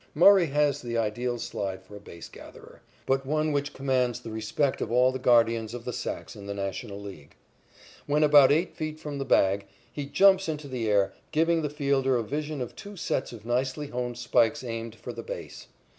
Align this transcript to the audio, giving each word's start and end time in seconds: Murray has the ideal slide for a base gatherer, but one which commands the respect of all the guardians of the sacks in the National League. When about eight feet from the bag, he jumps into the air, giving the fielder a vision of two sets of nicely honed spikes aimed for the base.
Murray 0.15 0.47
has 0.47 0.81
the 0.81 0.97
ideal 0.97 1.37
slide 1.37 1.83
for 1.83 1.95
a 1.95 1.99
base 1.99 2.27
gatherer, 2.27 2.81
but 3.05 3.23
one 3.23 3.51
which 3.51 3.71
commands 3.71 4.19
the 4.19 4.31
respect 4.31 4.81
of 4.81 4.91
all 4.91 5.11
the 5.11 5.19
guardians 5.19 5.75
of 5.75 5.85
the 5.85 5.93
sacks 5.93 6.35
in 6.35 6.47
the 6.47 6.55
National 6.55 6.99
League. 6.99 7.35
When 8.07 8.23
about 8.23 8.51
eight 8.51 8.75
feet 8.75 8.99
from 8.99 9.19
the 9.19 9.25
bag, 9.25 9.67
he 9.93 10.07
jumps 10.07 10.49
into 10.49 10.67
the 10.67 10.89
air, 10.89 11.13
giving 11.31 11.61
the 11.61 11.69
fielder 11.69 12.17
a 12.17 12.23
vision 12.23 12.61
of 12.61 12.75
two 12.75 12.97
sets 12.97 13.31
of 13.31 13.45
nicely 13.45 13.89
honed 13.89 14.17
spikes 14.17 14.63
aimed 14.63 14.95
for 14.95 15.13
the 15.13 15.21
base. 15.21 15.67